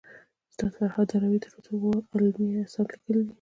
[0.49, 3.29] استاد فرهاد داوري تر اوسه اوه علمي اثار ليکلي دي